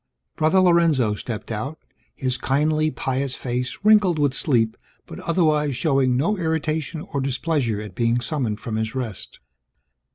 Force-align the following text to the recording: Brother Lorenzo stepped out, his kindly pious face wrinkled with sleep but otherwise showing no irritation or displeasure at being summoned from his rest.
Brother 0.35 0.59
Lorenzo 0.61 1.13
stepped 1.13 1.51
out, 1.51 1.77
his 2.15 2.35
kindly 2.39 2.89
pious 2.89 3.35
face 3.35 3.77
wrinkled 3.83 4.17
with 4.17 4.33
sleep 4.33 4.75
but 5.05 5.19
otherwise 5.19 5.75
showing 5.77 6.17
no 6.17 6.37
irritation 6.39 7.01
or 7.13 7.21
displeasure 7.21 7.79
at 7.79 7.93
being 7.93 8.19
summoned 8.19 8.59
from 8.59 8.77
his 8.77 8.95
rest. 8.95 9.39